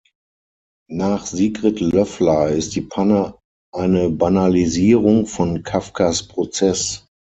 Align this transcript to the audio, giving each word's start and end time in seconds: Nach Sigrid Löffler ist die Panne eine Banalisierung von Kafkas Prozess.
Nach 0.89 1.27
Sigrid 1.27 1.79
Löffler 1.79 2.49
ist 2.49 2.73
die 2.73 2.81
Panne 2.81 3.35
eine 3.71 4.09
Banalisierung 4.09 5.27
von 5.27 5.61
Kafkas 5.61 6.23
Prozess. 6.23 7.05